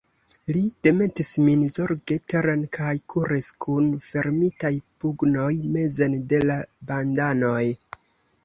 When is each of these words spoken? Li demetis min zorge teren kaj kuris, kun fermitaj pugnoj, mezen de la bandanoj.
Li 0.55 0.61
demetis 0.85 1.27
min 1.49 1.65
zorge 1.75 2.17
teren 2.33 2.63
kaj 2.79 2.95
kuris, 3.15 3.49
kun 3.67 3.91
fermitaj 4.07 4.73
pugnoj, 5.05 5.53
mezen 5.77 6.17
de 6.33 6.41
la 6.49 6.57
bandanoj. 6.93 7.65